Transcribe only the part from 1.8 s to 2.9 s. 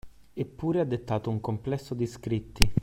di scritti